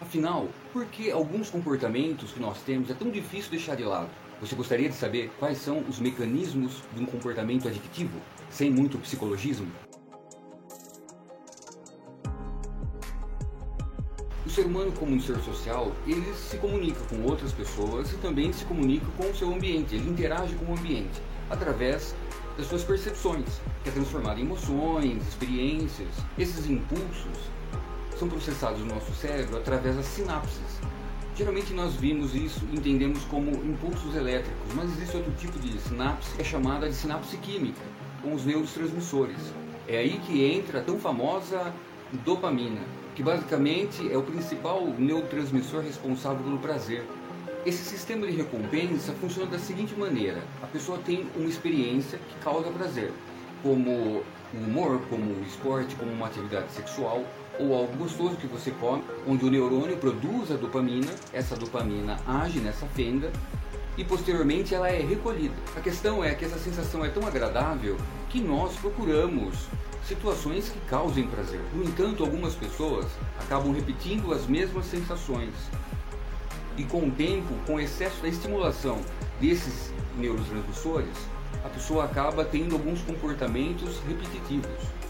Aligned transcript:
Afinal, 0.00 0.48
por 0.72 0.86
que 0.86 1.10
alguns 1.10 1.50
comportamentos 1.50 2.32
que 2.32 2.40
nós 2.40 2.62
temos 2.62 2.90
é 2.90 2.94
tão 2.94 3.10
difícil 3.10 3.50
deixar 3.50 3.76
de 3.76 3.84
lado? 3.84 4.08
Você 4.40 4.56
gostaria 4.56 4.88
de 4.88 4.94
saber 4.94 5.30
quais 5.38 5.58
são 5.58 5.80
os 5.80 5.98
mecanismos 5.98 6.82
de 6.94 7.02
um 7.02 7.06
comportamento 7.06 7.68
adictivo, 7.68 8.18
sem 8.48 8.70
muito 8.70 8.96
psicologismo? 8.98 9.70
O 14.46 14.48
ser 14.48 14.64
humano, 14.64 14.90
como 14.92 15.14
um 15.14 15.20
ser 15.20 15.36
social, 15.40 15.92
ele 16.06 16.32
se 16.34 16.56
comunica 16.56 17.00
com 17.04 17.22
outras 17.24 17.52
pessoas 17.52 18.10
e 18.10 18.16
também 18.16 18.52
se 18.54 18.64
comunica 18.64 19.06
com 19.18 19.30
o 19.30 19.36
seu 19.36 19.52
ambiente, 19.52 19.94
ele 19.94 20.08
interage 20.08 20.54
com 20.54 20.72
o 20.72 20.76
ambiente 20.76 21.20
através 21.50 22.14
das 22.56 22.66
suas 22.66 22.82
percepções, 22.82 23.60
que 23.84 23.90
é 23.90 23.92
transformado 23.92 24.40
em 24.40 24.44
emoções, 24.44 25.28
experiências. 25.28 26.08
Esses 26.38 26.68
impulsos 26.68 27.50
são 28.20 28.28
processados 28.28 28.80
no 28.80 28.94
nosso 28.94 29.12
cérebro 29.14 29.56
através 29.56 29.96
das 29.96 30.04
sinapses. 30.04 30.78
Geralmente 31.34 31.72
nós 31.72 31.94
vimos 31.94 32.34
isso 32.34 32.60
e 32.70 32.76
entendemos 32.76 33.24
como 33.24 33.50
impulsos 33.50 34.14
elétricos, 34.14 34.74
mas 34.74 34.90
existe 34.90 35.16
outro 35.16 35.32
tipo 35.38 35.58
de 35.58 35.80
sinapse 35.80 36.34
que 36.34 36.42
é 36.42 36.44
chamada 36.44 36.86
de 36.86 36.94
sinapse 36.94 37.38
química, 37.38 37.80
com 38.20 38.34
os 38.34 38.44
neurotransmissores. 38.44 39.54
É 39.88 39.96
aí 39.96 40.20
que 40.26 40.44
entra 40.44 40.80
a 40.80 40.82
tão 40.82 40.98
famosa 40.98 41.72
dopamina, 42.22 42.82
que 43.14 43.22
basicamente 43.22 44.12
é 44.12 44.18
o 44.18 44.22
principal 44.22 44.86
neurotransmissor 44.98 45.80
responsável 45.80 46.44
pelo 46.44 46.58
prazer. 46.58 47.06
Esse 47.64 47.82
sistema 47.82 48.26
de 48.26 48.36
recompensa 48.36 49.14
funciona 49.14 49.50
da 49.50 49.58
seguinte 49.58 49.98
maneira: 49.98 50.42
a 50.62 50.66
pessoa 50.66 50.98
tem 50.98 51.26
uma 51.34 51.48
experiência 51.48 52.18
que 52.18 52.44
causa 52.44 52.70
prazer, 52.70 53.12
como 53.62 54.22
humor, 54.52 55.00
como 55.08 55.42
esporte, 55.44 55.94
como 55.94 56.10
uma 56.12 56.26
atividade 56.26 56.72
sexual 56.72 57.24
ou 57.58 57.74
algo 57.74 57.96
gostoso 57.96 58.36
que 58.36 58.46
você 58.46 58.70
come, 58.72 59.04
onde 59.26 59.44
o 59.44 59.50
neurônio 59.50 59.96
produz 59.96 60.50
a 60.50 60.56
dopamina, 60.56 61.12
essa 61.32 61.54
dopamina 61.54 62.18
age 62.26 62.58
nessa 62.58 62.86
fenda 62.86 63.30
e 63.96 64.04
posteriormente 64.04 64.74
ela 64.74 64.88
é 64.88 65.00
recolhida. 65.00 65.54
A 65.76 65.80
questão 65.80 66.24
é 66.24 66.34
que 66.34 66.44
essa 66.44 66.58
sensação 66.58 67.04
é 67.04 67.08
tão 67.08 67.26
agradável 67.26 67.96
que 68.30 68.40
nós 68.40 68.74
procuramos 68.76 69.66
situações 70.06 70.70
que 70.70 70.80
causem 70.88 71.26
prazer. 71.26 71.60
No 71.74 71.84
entanto, 71.84 72.24
algumas 72.24 72.54
pessoas 72.54 73.06
acabam 73.38 73.72
repetindo 73.72 74.32
as 74.32 74.46
mesmas 74.46 74.86
sensações 74.86 75.52
e 76.76 76.84
com 76.84 77.06
o 77.06 77.10
tempo, 77.10 77.52
com 77.66 77.74
o 77.74 77.80
excesso 77.80 78.22
da 78.22 78.28
estimulação 78.28 78.98
desses 79.40 79.92
neurotransmissores, 80.16 81.16
a 81.64 81.68
pessoa 81.68 82.04
acaba 82.04 82.44
tendo 82.44 82.74
alguns 82.74 83.02
comportamentos 83.02 83.98
repetitivos. 84.06 85.00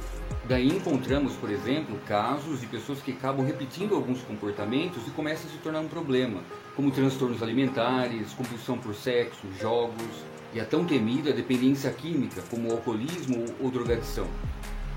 Daí 0.49 0.69
encontramos, 0.69 1.35
por 1.35 1.51
exemplo, 1.51 1.97
casos 2.07 2.61
de 2.61 2.67
pessoas 2.67 3.01
que 3.01 3.13
acabam 3.13 3.47
repetindo 3.47 3.95
alguns 3.95 4.21
comportamentos 4.23 5.07
e 5.07 5.11
começa 5.11 5.47
a 5.47 5.51
se 5.51 5.59
tornar 5.59 5.81
um 5.81 5.89
problema, 5.89 6.41
como 6.75 6.91
transtornos 6.91 7.43
alimentares, 7.43 8.33
compulsão 8.33 8.77
por 8.77 8.95
sexo, 8.95 9.47
jogos 9.61 10.25
e 10.53 10.59
a 10.59 10.65
tão 10.65 10.85
temida 10.85 11.33
dependência 11.33 11.91
química, 11.93 12.43
como 12.51 12.69
o 12.69 12.73
alcoolismo 12.73 13.45
ou 13.61 13.71
drogadição. 13.71 14.27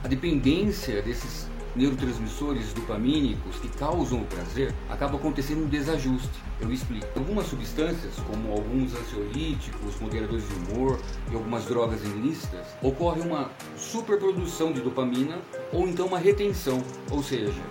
A 0.03 0.07
dependência 0.07 1.01
desses 1.03 1.47
neurotransmissores 1.75 2.73
dopamínicos 2.73 3.55
que 3.57 3.67
causam 3.69 4.21
o 4.21 4.25
prazer, 4.25 4.73
acaba 4.89 5.17
acontecendo 5.17 5.63
um 5.63 5.67
desajuste. 5.67 6.41
Eu 6.61 6.71
explico. 6.71 7.07
Algumas 7.17 7.47
substâncias, 7.47 8.13
como 8.27 8.51
alguns 8.51 8.93
ansiolíticos, 8.93 9.99
moderadores 9.99 10.43
de 10.47 10.53
humor 10.55 10.99
e 11.31 11.35
algumas 11.35 11.65
drogas 11.65 12.03
ilícitas, 12.03 12.67
ocorre 12.81 13.21
uma 13.21 13.51
superprodução 13.77 14.71
de 14.71 14.81
dopamina 14.81 15.39
ou 15.71 15.87
então 15.87 16.07
uma 16.07 16.19
retenção, 16.19 16.83
ou 17.09 17.23
seja, 17.23 17.61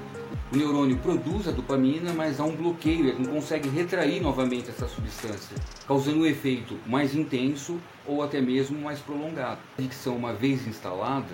o 0.52 0.56
neurônio 0.56 0.98
produz 0.98 1.48
a 1.48 1.50
dopamina, 1.50 2.12
mas 2.12 2.38
há 2.38 2.44
um 2.44 2.54
bloqueio, 2.54 3.08
ele 3.08 3.24
não 3.26 3.32
consegue 3.32 3.70
retrair 3.70 4.20
novamente 4.20 4.68
essa 4.68 4.86
substância, 4.86 5.56
causando 5.88 6.18
um 6.18 6.26
efeito 6.26 6.76
mais 6.86 7.14
intenso 7.14 7.80
ou 8.06 8.22
até 8.22 8.38
mesmo 8.38 8.78
mais 8.78 8.98
prolongado. 8.98 9.60
A 9.78 9.80
adicção, 9.80 10.14
uma 10.14 10.34
vez 10.34 10.66
instalada, 10.66 11.30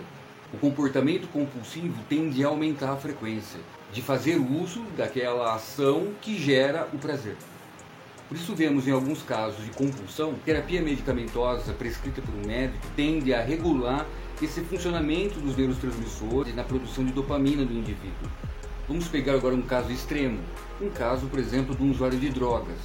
o 0.53 0.57
comportamento 0.57 1.29
compulsivo 1.29 2.03
tende 2.09 2.43
a 2.43 2.49
aumentar 2.49 2.93
a 2.93 2.97
frequência 2.97 3.61
de 3.93 4.01
fazer 4.01 4.37
uso 4.37 4.83
daquela 4.97 5.55
ação 5.55 6.09
que 6.23 6.39
gera 6.39 6.89
o 6.93 6.99
prazer. 6.99 7.37
Por 8.29 8.37
isso 8.37 8.55
vemos 8.55 8.89
em 8.89 8.91
alguns 8.91 9.23
casos 9.23 9.63
de 9.65 9.71
compulsão, 9.71 10.35
terapia 10.45 10.81
medicamentosa 10.81 11.73
prescrita 11.73 12.23
por 12.23 12.35
um 12.35 12.47
médico 12.47 12.87
tende 12.97 13.33
a 13.35 13.43
regular 13.43 14.07
esse 14.41 14.61
funcionamento 14.63 15.39
dos 15.41 15.57
neurotransmissores 15.57 16.55
na 16.55 16.65
produção 16.65 17.05
de 17.05 17.13
dopamina 17.13 17.65
do 17.65 17.73
indivíduo. 17.73 18.31
Vamos 18.87 19.07
pegar 19.09 19.35
agora 19.35 19.55
um 19.55 19.63
caso 19.63 19.91
extremo, 19.93 20.39
um 20.81 20.89
caso, 20.89 21.27
por 21.27 21.39
exemplo, 21.39 21.75
de 21.75 21.83
um 21.83 21.91
usuário 21.91 22.19
de 22.19 22.31
drogas, 22.31 22.79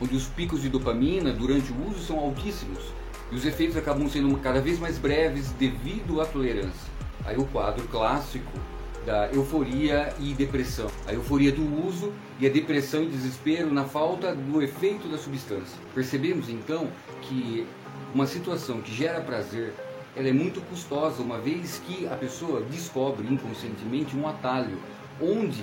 onde 0.00 0.14
os 0.14 0.26
picos 0.26 0.62
de 0.62 0.68
dopamina 0.68 1.32
durante 1.32 1.72
o 1.72 1.88
uso 1.88 2.00
são 2.00 2.18
altíssimos 2.18 2.92
e 3.30 3.36
os 3.36 3.44
efeitos 3.44 3.76
acabam 3.76 4.08
sendo 4.08 4.36
cada 4.38 4.60
vez 4.60 4.78
mais 4.78 4.98
breves 4.98 5.50
devido 5.52 6.20
à 6.20 6.26
tolerância. 6.26 6.90
Aí 7.24 7.36
o 7.36 7.44
quadro 7.46 7.86
clássico 7.88 8.52
da 9.04 9.28
euforia 9.32 10.12
e 10.18 10.34
depressão. 10.34 10.90
A 11.06 11.12
euforia 11.12 11.52
do 11.52 11.86
uso 11.86 12.12
e 12.40 12.46
a 12.46 12.50
depressão 12.50 13.02
e 13.04 13.06
desespero 13.06 13.72
na 13.72 13.84
falta 13.84 14.34
do 14.34 14.60
efeito 14.60 15.08
da 15.08 15.16
substância. 15.16 15.78
Percebemos 15.94 16.48
então 16.48 16.88
que 17.22 17.66
uma 18.12 18.26
situação 18.26 18.80
que 18.80 18.94
gera 18.94 19.20
prazer 19.20 19.72
ela 20.16 20.28
é 20.28 20.32
muito 20.32 20.62
custosa, 20.62 21.22
uma 21.22 21.38
vez 21.38 21.80
que 21.86 22.06
a 22.06 22.16
pessoa 22.16 22.62
descobre 22.62 23.28
inconscientemente 23.28 24.16
um 24.16 24.26
atalho 24.26 24.78
onde 25.20 25.62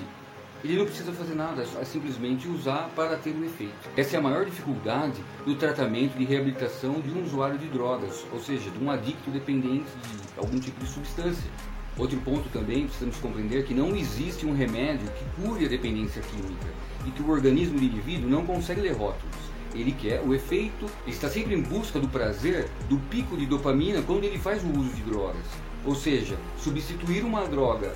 ele 0.64 0.78
não 0.78 0.86
precisa 0.86 1.12
fazer 1.12 1.34
nada, 1.34 1.62
é 1.78 1.84
simplesmente 1.84 2.48
usar 2.48 2.90
para 2.96 3.16
ter 3.18 3.30
o 3.30 3.44
efeito. 3.44 3.74
Essa 3.94 4.16
é 4.16 4.18
a 4.18 4.22
maior 4.22 4.46
dificuldade 4.46 5.22
do 5.44 5.54
tratamento 5.56 6.16
de 6.16 6.24
reabilitação 6.24 7.00
de 7.00 7.10
um 7.10 7.22
usuário 7.22 7.58
de 7.58 7.68
drogas, 7.68 8.24
ou 8.32 8.40
seja, 8.40 8.70
de 8.70 8.82
um 8.82 8.90
adicto 8.90 9.30
dependente 9.30 9.84
de 9.84 10.38
algum 10.38 10.58
tipo 10.58 10.80
de 10.80 10.90
substância. 10.90 11.50
Outro 11.98 12.18
ponto 12.22 12.48
também, 12.48 12.86
precisamos 12.86 13.18
compreender 13.18 13.66
que 13.66 13.74
não 13.74 13.94
existe 13.94 14.46
um 14.46 14.54
remédio 14.54 15.06
que 15.06 15.42
cure 15.42 15.66
a 15.66 15.68
dependência 15.68 16.22
química 16.22 16.66
e 17.06 17.10
que 17.10 17.22
o 17.22 17.30
organismo 17.30 17.78
do 17.78 17.84
indivíduo 17.84 18.30
não 18.30 18.46
consegue 18.46 18.80
ler 18.80 18.94
rótulos. 18.94 19.36
Ele 19.74 19.92
quer 19.92 20.22
o 20.22 20.32
efeito, 20.32 20.86
está 21.06 21.28
sempre 21.28 21.54
em 21.54 21.60
busca 21.60 22.00
do 22.00 22.08
prazer, 22.08 22.70
do 22.88 22.96
pico 23.10 23.36
de 23.36 23.44
dopamina 23.44 24.00
quando 24.00 24.24
ele 24.24 24.38
faz 24.38 24.64
o 24.64 24.68
uso 24.68 24.90
de 24.94 25.02
drogas. 25.02 25.44
Ou 25.84 25.94
seja, 25.94 26.38
substituir 26.56 27.22
uma 27.22 27.46
droga 27.46 27.94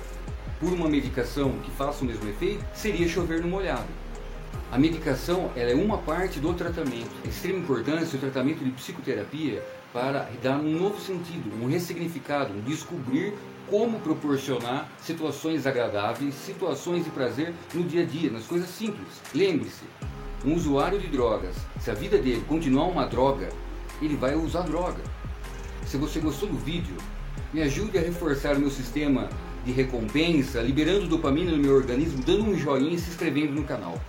por 0.59 0.73
uma 0.73 0.89
medicação 0.89 1.53
que 1.59 1.71
faça 1.71 2.03
o 2.03 2.07
mesmo 2.07 2.29
efeito, 2.29 2.63
seria 2.73 3.07
chover 3.07 3.41
no 3.41 3.47
molhado. 3.47 3.87
A 4.71 4.77
medicação 4.77 5.49
ela 5.55 5.71
é 5.71 5.75
uma 5.75 5.97
parte 5.97 6.39
do 6.39 6.53
tratamento. 6.53 7.09
É 7.25 7.29
extrema 7.29 7.59
importância 7.59 8.17
o 8.17 8.19
tratamento 8.19 8.63
de 8.63 8.71
psicoterapia 8.71 9.63
para 9.91 10.29
dar 10.43 10.59
um 10.59 10.77
novo 10.77 10.99
sentido, 10.99 11.51
um 11.63 11.67
ressignificado, 11.67 12.53
um 12.53 12.61
descobrir 12.61 13.33
como 13.67 13.99
proporcionar 13.99 14.91
situações 15.01 15.65
agradáveis, 15.65 16.35
situações 16.35 17.03
de 17.03 17.09
prazer 17.09 17.53
no 17.73 17.83
dia 17.83 18.03
a 18.03 18.05
dia, 18.05 18.31
nas 18.31 18.45
coisas 18.45 18.69
simples. 18.69 19.21
Lembre-se, 19.33 19.83
um 20.45 20.53
usuário 20.53 20.99
de 20.99 21.07
drogas, 21.07 21.55
se 21.79 21.89
a 21.91 21.93
vida 21.93 22.17
dele 22.17 22.43
continuar 22.47 22.85
uma 22.85 23.05
droga, 23.05 23.49
ele 24.01 24.15
vai 24.15 24.35
usar 24.35 24.61
droga. 24.61 25.01
Se 25.85 25.97
você 25.97 26.19
gostou 26.19 26.47
do 26.47 26.57
vídeo, 26.57 26.95
me 27.51 27.61
ajude 27.61 27.97
a 27.97 28.01
reforçar 28.01 28.55
o 28.55 28.59
meu 28.59 28.69
sistema 28.69 29.29
de 29.69 29.73
recompensa, 29.73 30.61
liberando 30.61 31.07
dopamina 31.07 31.51
no 31.51 31.57
meu 31.57 31.75
organismo, 31.75 32.23
dando 32.23 32.43
um 32.43 32.57
joinha 32.57 32.95
e 32.95 32.99
se 32.99 33.11
inscrevendo 33.11 33.53
no 33.53 33.63
canal. 33.63 34.01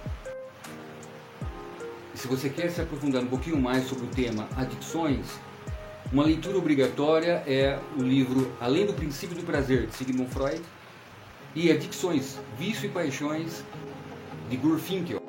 E 2.14 2.18
se 2.18 2.26
você 2.26 2.48
quer 2.48 2.70
se 2.70 2.80
aprofundar 2.80 3.22
um 3.22 3.26
pouquinho 3.26 3.60
mais 3.60 3.84
sobre 3.84 4.04
o 4.04 4.08
tema 4.08 4.48
adicções, 4.56 5.26
uma 6.10 6.24
leitura 6.24 6.56
obrigatória 6.56 7.42
é 7.46 7.78
o 7.98 8.02
livro 8.02 8.50
Além 8.58 8.86
do 8.86 8.94
Princípio 8.94 9.36
do 9.36 9.42
Prazer, 9.42 9.86
de 9.86 9.94
Sigmund 9.94 10.30
Freud, 10.30 10.60
e 11.54 11.70
Adicções, 11.70 12.38
Vício 12.58 12.86
e 12.86 12.88
Paixões, 12.88 13.62
de 14.48 14.56
Gurfinkel. 14.56 15.19